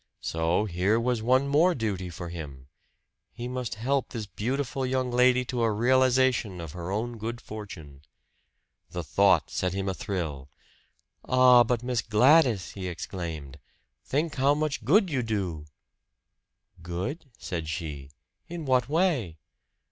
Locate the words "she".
17.69-18.09